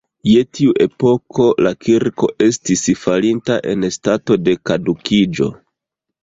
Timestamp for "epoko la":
0.85-1.71